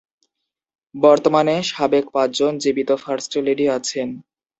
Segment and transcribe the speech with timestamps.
[0.95, 4.07] বর্তমানে সাবেক পাঁচজন জীবিত ফার্স্ট লেডি আছেন।